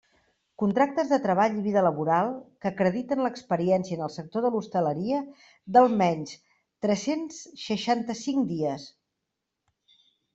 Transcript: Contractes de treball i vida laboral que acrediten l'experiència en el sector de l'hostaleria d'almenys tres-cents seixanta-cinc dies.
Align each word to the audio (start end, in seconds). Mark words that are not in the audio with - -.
Contractes 0.61 1.09
de 1.09 1.17
treball 1.23 1.57
i 1.57 1.59
vida 1.65 1.81
laboral 1.87 2.31
que 2.63 2.69
acrediten 2.69 3.19
l'experiència 3.25 3.97
en 3.99 4.01
el 4.05 4.11
sector 4.13 4.43
de 4.45 4.51
l'hostaleria 4.55 5.19
d'almenys 5.75 6.33
tres-cents 6.87 7.37
seixanta-cinc 7.65 8.49
dies. 8.53 8.87